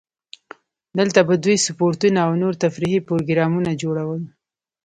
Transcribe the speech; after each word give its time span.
دلته 0.97 1.19
به 1.27 1.35
دوی 1.43 1.57
سپورتونه 1.65 2.19
او 2.27 2.31
نور 2.41 2.53
تفریحي 2.63 2.99
پروګرامونه 3.07 3.71
جوړول. 3.81 4.21